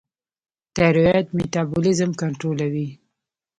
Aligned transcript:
تایرویډ 0.75 1.25
میټابولیزم 1.37 2.11
کنټرولوي. 2.21 2.87